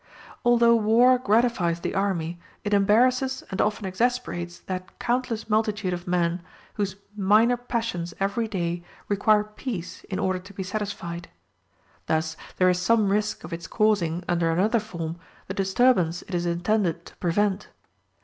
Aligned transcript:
Although 0.43 0.77
war 0.77 1.19
gratifies 1.19 1.81
the 1.81 1.93
army, 1.93 2.39
it 2.63 2.73
embarrasses 2.73 3.43
and 3.51 3.61
often 3.61 3.85
exasperates 3.85 4.57
that 4.61 4.97
countless 4.97 5.47
multitude 5.47 5.93
of 5.93 6.07
men 6.07 6.41
whose 6.73 6.95
minor 7.15 7.55
passions 7.55 8.11
every 8.19 8.47
day 8.47 8.83
require 9.09 9.43
peace 9.43 10.03
in 10.05 10.17
order 10.17 10.39
to 10.39 10.53
be 10.55 10.63
satisfied. 10.63 11.29
Thus 12.07 12.35
there 12.57 12.67
is 12.67 12.79
some 12.81 13.09
risk 13.09 13.43
of 13.43 13.53
its 13.53 13.67
causing, 13.67 14.23
under 14.27 14.49
another 14.49 14.79
form, 14.79 15.19
the 15.45 15.53
disturbance 15.53 16.23
it 16.23 16.33
is 16.33 16.47
intended 16.47 17.05
to 17.05 17.15
prevent. 17.17 17.67